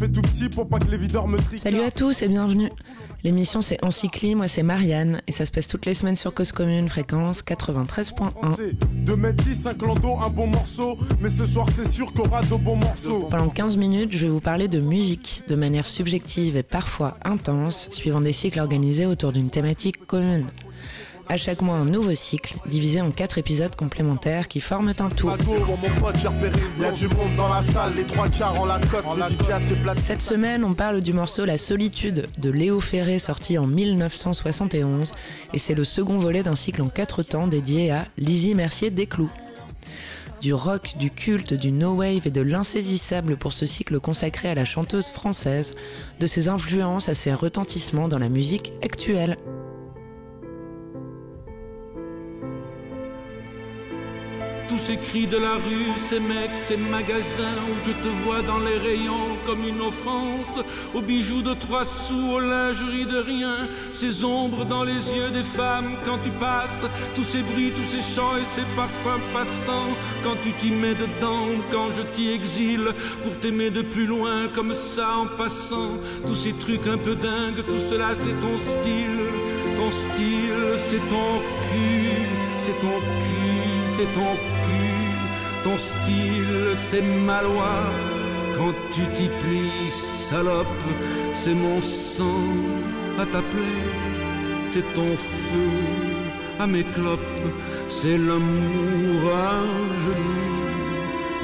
[0.00, 1.60] Je me fais tout petit pour pas que les videurs me triquent.
[1.60, 2.70] Salut à tous et bienvenue.
[3.22, 6.52] L'émission c'est Encycli, moi c'est Marianne et ça se passe toutes les semaines sur Cause
[6.52, 9.04] Commune, fréquence 93.1.
[9.04, 12.40] De mettre 10, un clando, un bon morceau, mais ce soir c'est sûr qu'on aura
[12.40, 13.28] de bons morceaux.
[13.30, 17.90] Pendant 15 minutes, je vais vous parler de musique de manière subjective et parfois intense,
[17.90, 20.46] suivant des cycles organisés autour d'une thématique commune
[21.30, 25.30] à chaque mois un nouveau cycle, divisé en quatre épisodes complémentaires qui forment un tout.
[30.02, 35.12] Cette semaine, on parle du morceau La Solitude de Léo Ferré sorti en 1971
[35.54, 39.30] et c'est le second volet d'un cycle en quatre temps dédié à Lizzie Mercier Desclous
[40.40, 44.54] du rock, du culte, du no wave et de l'insaisissable pour ce cycle consacré à
[44.54, 45.74] la chanteuse française,
[46.18, 49.36] de ses influences à ses retentissements dans la musique actuelle.
[54.80, 58.78] Ces cris de la rue, ces mecs, ces magasins où je te vois dans les
[58.78, 60.52] rayons comme une offense,
[60.94, 65.42] aux bijoux de trois sous, aux lingeries de rien, ces ombres dans les yeux des
[65.42, 69.90] femmes quand tu passes, tous ces bruits, tous ces chants et ces parfums passants,
[70.24, 72.88] quand tu t'y mets dedans, quand je t'y exile,
[73.22, 75.92] pour t'aimer de plus loin comme ça en passant,
[76.26, 79.20] tous ces trucs un peu dingues, tout cela c'est ton style,
[79.76, 81.30] ton style c'est ton
[81.66, 82.28] cul,
[82.60, 84.59] c'est ton cul, c'est ton
[85.64, 87.74] ton style c'est ma loi.
[88.56, 90.84] Quand tu t'y plies, salope,
[91.32, 92.44] c'est mon sang
[93.18, 93.82] à t'appeler,
[94.70, 95.72] c'est ton feu
[96.58, 97.46] à mes clopes,
[97.88, 99.54] c'est l'amour à
[100.04, 100.60] genoux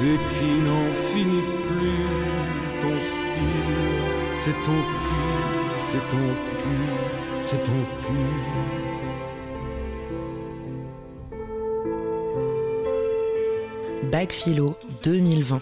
[0.09, 2.05] et qui n'en finit plus.
[2.81, 3.97] Ton style,
[4.43, 5.33] c'est ton cul,
[5.91, 6.27] c'est ton
[6.59, 6.87] cul,
[7.45, 8.86] c'est ton cul.
[14.11, 15.59] Bac Philo 2020.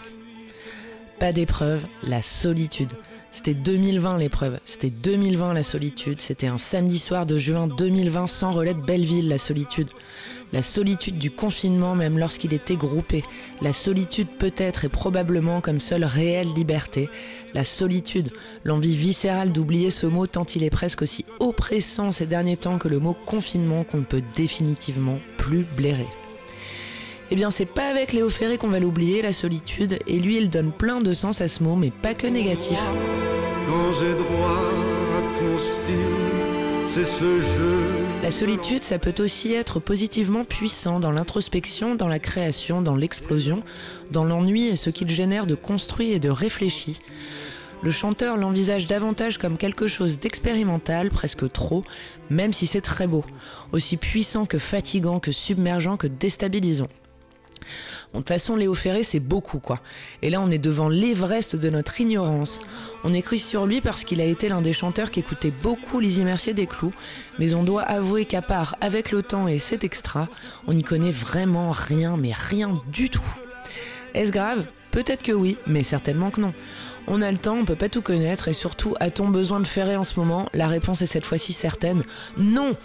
[1.19, 2.91] Pas d'épreuve, la solitude.
[3.31, 8.51] C'était 2020 l'épreuve, c'était 2020 la solitude, c'était un samedi soir de juin 2020 sans
[8.51, 9.89] relais de Belleville la solitude.
[10.53, 13.23] La solitude du confinement même lorsqu'il était groupé.
[13.61, 17.09] La solitude peut-être et probablement comme seule réelle liberté.
[17.55, 18.31] La solitude,
[18.63, 22.87] l'envie viscérale d'oublier ce mot tant il est presque aussi oppressant ces derniers temps que
[22.87, 26.07] le mot confinement qu'on ne peut définitivement plus blairer.
[27.31, 30.51] Eh bien, c'est pas avec Léo Ferré qu'on va l'oublier, la solitude, et lui, il
[30.51, 32.79] donne plein de sens à ce mot, mais pas que négatif.
[33.67, 34.61] Quand j'ai droit
[35.17, 37.79] à ton style, c'est ce jeu.
[38.21, 43.63] La solitude, ça peut aussi être positivement puissant dans l'introspection, dans la création, dans l'explosion,
[44.11, 47.01] dans l'ennui et ce qu'il génère de construit et de réfléchi.
[47.81, 51.83] Le chanteur l'envisage davantage comme quelque chose d'expérimental, presque trop,
[52.29, 53.25] même si c'est très beau,
[53.71, 56.87] aussi puissant que fatigant, que submergent, que déstabilisant.
[58.13, 59.79] De toute façon, Léo Ferré, c'est beaucoup, quoi.
[60.21, 62.59] Et là, on est devant l'Everest de notre ignorance.
[63.03, 66.23] On écrit sur lui parce qu'il a été l'un des chanteurs qui écoutait beaucoup Lizzie
[66.23, 66.93] Mercier des Clous,
[67.39, 70.27] mais on doit avouer qu'à part Avec le temps et cet extra,
[70.67, 73.35] on n'y connaît vraiment rien, mais rien du tout.
[74.13, 74.65] Est-ce grave?
[74.91, 76.53] Peut-être que oui, mais certainement que non.
[77.07, 79.95] On a le temps, on peut pas tout connaître, et surtout, a-t-on besoin de Ferré
[79.95, 80.47] en ce moment?
[80.53, 82.03] La réponse est cette fois-ci certaine.
[82.37, 82.75] Non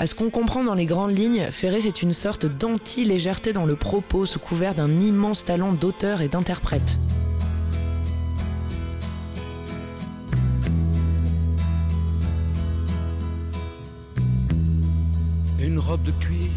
[0.00, 3.76] à ce qu'on comprend dans les grandes lignes, Ferré c'est une sorte d'anti-légèreté dans le
[3.76, 6.96] propos sous couvert d'un immense talent d'auteur et d'interprète.
[15.62, 16.48] Une robe de cuir,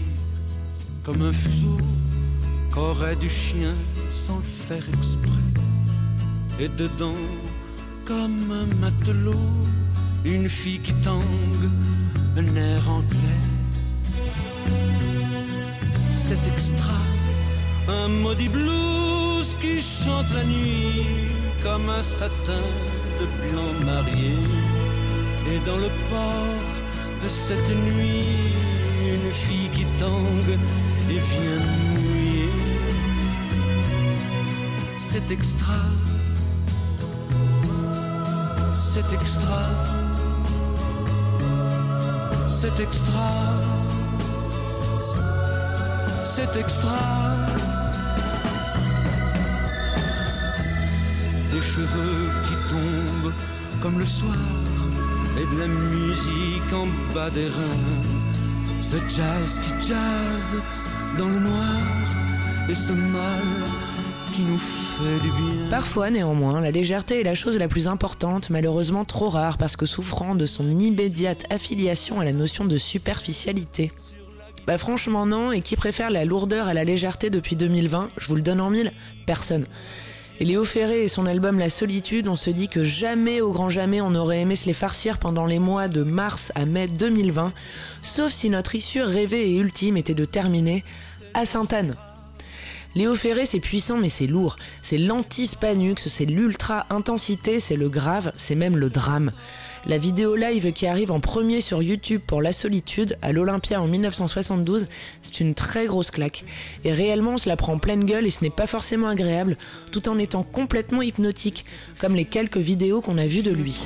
[1.03, 1.77] comme un fuseau,
[2.71, 3.73] qu'aurait du chien
[4.09, 5.27] sans le faire exprès.
[6.61, 7.19] Et dedans,
[8.05, 9.33] comme un matelot,
[10.23, 11.69] une fille qui tangue
[12.37, 13.43] un air anglais.
[16.11, 16.99] C'est extra,
[17.87, 21.05] un maudit blues qui chante la nuit
[21.61, 22.65] comme un satin
[23.19, 24.35] de blanc marié.
[25.51, 26.61] Et dans le port
[27.23, 28.53] de cette nuit,
[29.05, 30.57] une fille qui tangue
[31.09, 32.49] et vient mouiller.
[34.97, 35.81] C'est extra,
[38.75, 40.02] c'est extra
[42.63, 43.29] c'est extra,
[46.23, 47.01] c'est extra.
[51.51, 53.33] Des cheveux qui tombent
[53.81, 54.45] comme le soir
[55.39, 58.01] et de la musique en bas des reins.
[58.79, 60.47] Ce jazz qui jazz
[61.17, 61.81] dans le noir
[62.69, 63.43] et ce mal
[65.69, 69.85] Parfois, néanmoins, la légèreté est la chose la plus importante, malheureusement trop rare parce que
[69.85, 73.91] souffrant de son immédiate affiliation à la notion de superficialité.
[74.65, 78.35] Bah franchement non, et qui préfère la lourdeur à la légèreté depuis 2020, je vous
[78.35, 78.91] le donne en mille,
[79.25, 79.65] personne.
[80.39, 83.69] Et Léo Ferré et son album La Solitude, on se dit que jamais, au grand
[83.69, 87.53] jamais, on aurait aimé se les farcir pendant les mois de mars à mai 2020,
[88.01, 90.83] sauf si notre issue rêvée et ultime était de terminer
[91.33, 91.95] à Sainte-Anne.
[92.95, 94.57] Léo Ferré, c'est puissant, mais c'est lourd.
[94.83, 99.31] C'est l'anti-spanux, c'est l'ultra-intensité, c'est le grave, c'est même le drame.
[99.85, 103.87] La vidéo live qui arrive en premier sur YouTube pour La Solitude à l'Olympia en
[103.87, 104.87] 1972,
[105.21, 106.45] c'est une très grosse claque.
[106.85, 109.57] Et réellement, on se la prend en pleine gueule et ce n'est pas forcément agréable,
[109.91, 111.65] tout en étant complètement hypnotique,
[111.99, 113.83] comme les quelques vidéos qu'on a vues de lui.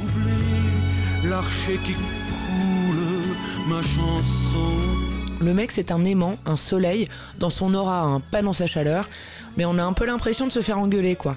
[5.40, 7.08] Le mec, c'est un aimant, un soleil,
[7.38, 9.08] dans son aura, pas dans sa chaleur,
[9.56, 11.36] mais on a un peu l'impression de se faire engueuler, quoi.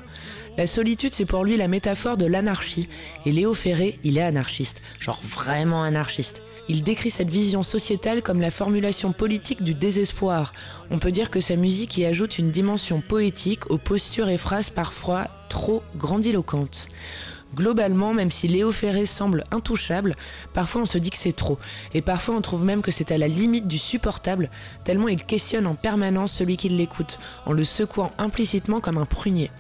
[0.57, 2.89] La solitude, c'est pour lui la métaphore de l'anarchie,
[3.27, 6.43] et Léo Ferré, il est anarchiste, genre vraiment anarchiste.
[6.69, 10.53] Il décrit cette vision sociétale comme la formulation politique du désespoir.
[10.91, 14.71] On peut dire que sa musique y ajoute une dimension poétique aux postures et phrases
[14.71, 16.89] parfois trop grandiloquentes.
[17.55, 20.15] Globalement, même si Léo Ferré semble intouchable,
[20.55, 21.59] parfois on se dit que c'est trop,
[21.95, 24.51] et parfois on trouve même que c'est à la limite du supportable,
[24.85, 29.51] tellement il questionne en permanence celui qui l'écoute, en le secouant implicitement comme un prunier.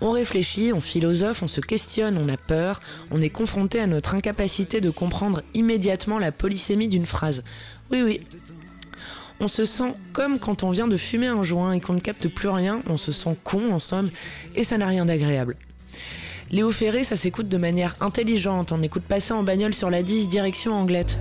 [0.00, 2.80] On réfléchit, on philosophe, on se questionne, on a peur,
[3.10, 7.42] on est confronté à notre incapacité de comprendre immédiatement la polysémie d'une phrase.
[7.90, 8.20] Oui, oui.
[9.40, 12.28] On se sent comme quand on vient de fumer un joint et qu'on ne capte
[12.28, 14.10] plus rien, on se sent con en somme,
[14.54, 15.56] et ça n'a rien d'agréable.
[16.50, 18.72] Léo Ferré, ça s'écoute de manière intelligente.
[18.72, 21.18] On n'écoute pas ça en bagnole sur la 10 direction Anglette.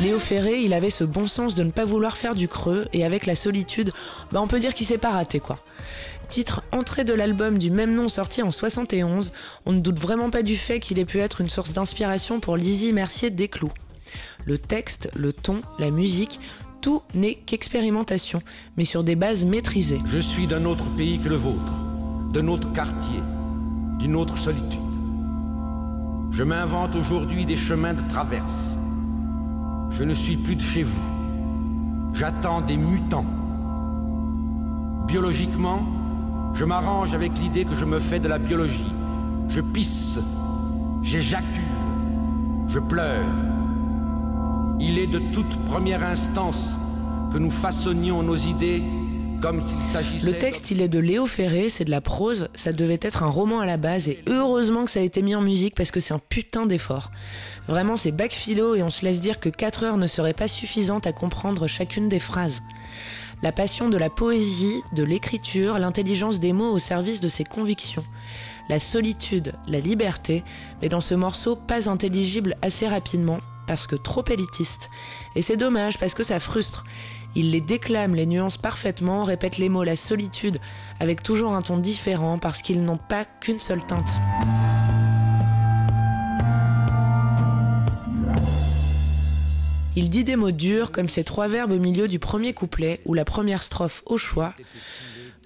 [0.00, 3.04] Léo Ferré, il avait ce bon sens de ne pas vouloir faire du creux, et
[3.04, 3.92] avec la solitude,
[4.32, 5.58] bah on peut dire qu'il s'est pas raté quoi.
[6.30, 9.30] Titre entrée de l'album du même nom sorti en 71,
[9.66, 12.56] on ne doute vraiment pas du fait qu'il ait pu être une source d'inspiration pour
[12.56, 13.72] Lizzie Mercier Desclous.
[14.46, 16.40] Le texte, le ton, la musique,
[16.80, 18.40] tout n'est qu'expérimentation,
[18.78, 20.00] mais sur des bases maîtrisées.
[20.06, 21.74] Je suis d'un autre pays que le vôtre,
[22.32, 23.20] d'un autre quartier,
[23.98, 24.80] d'une autre solitude.
[26.30, 28.76] Je m'invente aujourd'hui des chemins de traverse
[29.90, 31.02] je ne suis plus de chez vous.
[32.14, 33.26] J'attends des mutants.
[35.06, 35.80] Biologiquement,
[36.54, 38.92] je m'arrange avec l'idée que je me fais de la biologie.
[39.48, 40.20] Je pisse,
[41.02, 41.46] j'éjacule,
[42.68, 43.26] je pleure.
[44.80, 46.76] Il est de toute première instance
[47.32, 48.82] que nous façonnions nos idées
[49.42, 53.28] Le texte, il est de Léo Ferré, c'est de la prose, ça devait être un
[53.28, 56.00] roman à la base, et heureusement que ça a été mis en musique parce que
[56.00, 57.10] c'est un putain d'effort.
[57.66, 60.48] Vraiment, c'est bac philo et on se laisse dire que 4 heures ne seraient pas
[60.48, 62.60] suffisantes à comprendre chacune des phrases.
[63.42, 68.04] La passion de la poésie, de l'écriture, l'intelligence des mots au service de ses convictions.
[68.68, 70.44] La solitude, la liberté,
[70.82, 74.90] mais dans ce morceau pas intelligible assez rapidement, parce que trop élitiste.
[75.34, 76.84] Et c'est dommage parce que ça frustre.
[77.36, 80.58] Il les déclame, les nuances parfaitement, répète les mots la solitude,
[80.98, 84.18] avec toujours un ton différent parce qu'ils n'ont pas qu'une seule teinte.
[89.96, 93.14] Il dit des mots durs comme ces trois verbes au milieu du premier couplet ou
[93.14, 94.54] la première strophe au choix.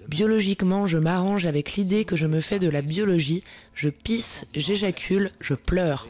[0.07, 5.31] Biologiquement, je m'arrange avec l'idée que je me fais de la biologie, je pisse, j'éjacule,
[5.39, 6.07] je pleure.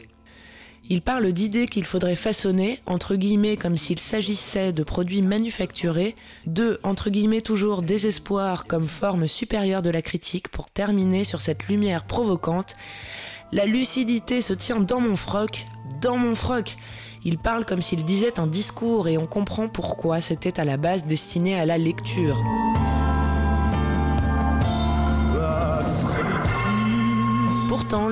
[0.88, 6.14] Il parle d'idées qu'il faudrait façonner, entre guillemets, comme s'il s'agissait de produits manufacturés,
[6.46, 11.66] de, entre guillemets, toujours désespoir comme forme supérieure de la critique, pour terminer sur cette
[11.66, 12.76] lumière provocante.
[13.50, 15.64] La lucidité se tient dans mon froc,
[16.00, 16.76] dans mon froc.
[17.24, 21.04] Il parle comme s'il disait un discours et on comprend pourquoi c'était à la base
[21.04, 22.40] destiné à la lecture.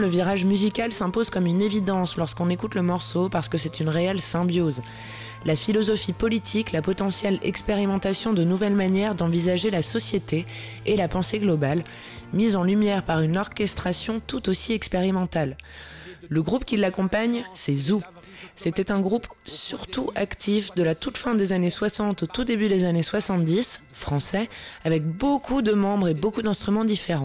[0.05, 3.89] Le virage musical s'impose comme une évidence lorsqu'on écoute le morceau parce que c'est une
[3.89, 4.83] réelle symbiose.
[5.47, 10.45] La philosophie politique, la potentielle expérimentation de nouvelles manières d'envisager la société
[10.85, 11.85] et la pensée globale,
[12.35, 15.57] mise en lumière par une orchestration tout aussi expérimentale.
[16.29, 18.03] Le groupe qui l'accompagne, c'est Zoo.
[18.57, 22.69] C'était un groupe surtout actif de la toute fin des années 60 au tout début
[22.69, 24.51] des années 70, français,
[24.85, 27.23] avec beaucoup de membres et beaucoup d'instruments différents.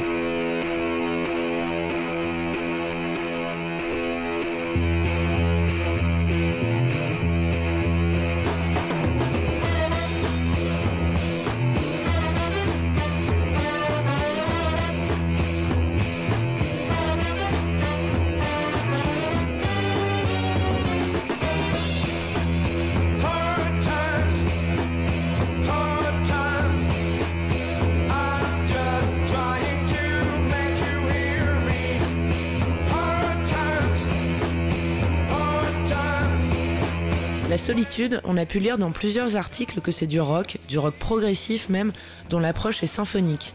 [37.69, 41.69] Solitude, on a pu lire dans plusieurs articles que c'est du rock, du rock progressif
[41.69, 41.91] même,
[42.31, 43.53] dont l'approche est symphonique.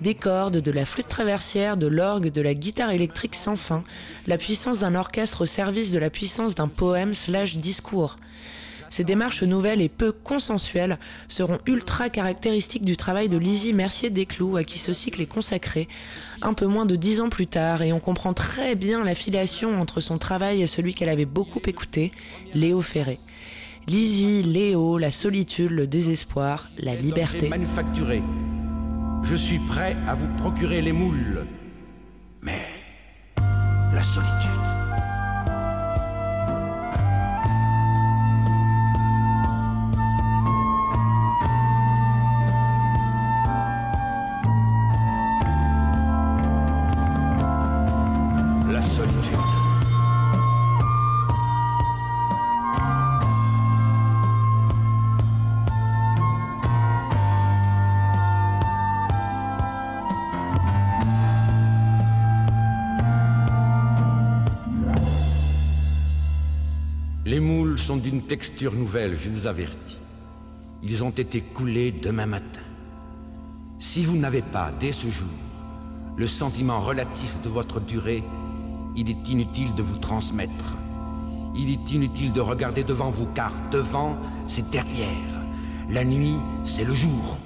[0.00, 3.84] Des cordes, de la flûte traversière, de l'orgue, de la guitare électrique sans fin,
[4.26, 8.16] la puissance d'un orchestre au service de la puissance d'un poème slash discours.
[8.90, 10.98] Ces démarches nouvelles et peu consensuelles
[11.28, 15.88] seront ultra caractéristiques du travail de Lizzie Mercier-Desclous, à qui ce cycle est consacré,
[16.42, 20.00] un peu moins de dix ans plus tard, et on comprend très bien l'affiliation entre
[20.00, 22.12] son travail et celui qu'elle avait beaucoup écouté,
[22.54, 23.18] Léo Ferré.
[23.86, 27.48] Lizzie, Léo, la solitude, le désespoir, la liberté.
[27.48, 28.22] Manufacturé.
[29.22, 31.46] Je suis prêt à vous procurer les moules.
[32.40, 32.66] Mais
[33.92, 34.53] la solitude.
[67.76, 69.98] Sont d'une texture nouvelle, je vous avertis.
[70.82, 72.62] Ils ont été coulés demain matin.
[73.78, 75.28] Si vous n'avez pas, dès ce jour,
[76.16, 78.22] le sentiment relatif de votre durée,
[78.96, 80.76] il est inutile de vous transmettre.
[81.54, 84.16] Il est inutile de regarder devant vous, car devant,
[84.46, 85.42] c'est derrière.
[85.90, 87.36] La nuit, c'est le jour.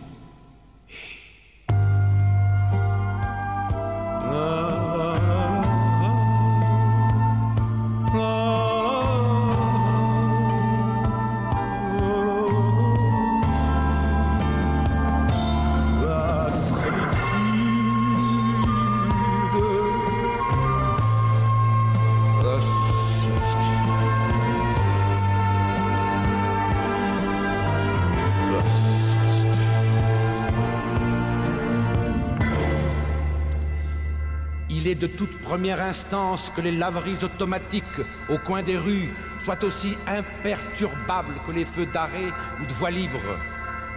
[34.95, 37.85] De toute première instance que les laveries automatiques
[38.31, 43.21] au coin des rues soient aussi imperturbables que les feux d'arrêt ou de voie libre.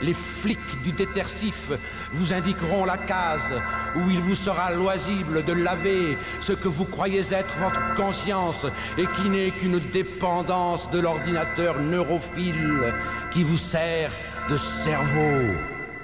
[0.02, 1.72] Les flics du détersif
[2.12, 3.54] vous indiqueront la case
[3.96, 8.66] où il vous sera loisible de laver ce que vous croyez être votre conscience
[8.98, 12.94] et qui n'est qu'une dépendance de l'ordinateur neurophile
[13.32, 14.12] qui vous sert
[14.50, 15.56] de cerveau.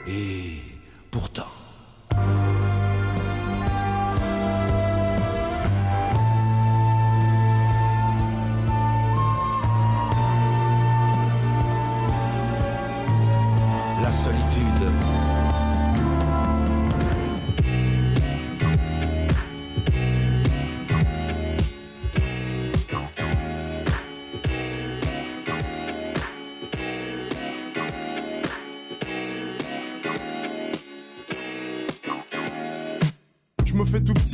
[0.08, 0.62] Et
[1.12, 1.57] pourtant...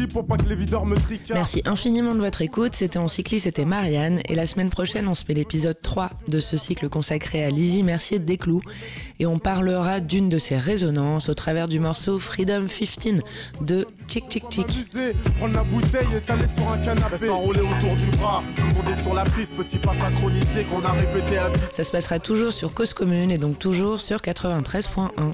[0.07, 1.37] pour pas que les videurs me tricardent.
[1.37, 2.75] Merci infiniment de votre écoute.
[2.75, 4.21] C'était en cycli, c'était Marianne.
[4.25, 7.83] Et la semaine prochaine, on se fait l'épisode 3 de ce cycle consacré à Lizzie
[7.83, 8.61] Mercier de Desclous.
[9.19, 13.21] Et on parlera d'une de ses résonances au travers du morceau Freedom 15
[13.61, 14.65] de Chick Chick Chick.
[14.69, 17.15] Abuser, prendre la bouteille et t'aller sur un canapé.
[17.15, 20.65] Reste enroulé autour du bras, tout le monde est sur la piste, petit pas synchronisé
[20.65, 21.59] qu'on a répété à 10.
[21.73, 25.33] Ça se passera toujours sur Cause Commune et donc toujours sur 93.1.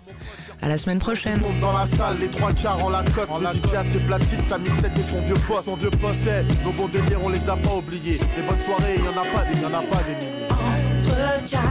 [0.62, 1.40] À la semaine prochaine.
[1.40, 3.32] Monte dans la salle, les trois quarts en Lacoste.
[3.40, 5.66] Le DJ a ses platines, sa mixette et son vieux poste.
[5.66, 8.20] Son vieux poste, c'est nos bons délires, on les a pas oubliés.
[8.36, 10.40] Les bonnes soirées, y en a pas des, y en a pas des milliers.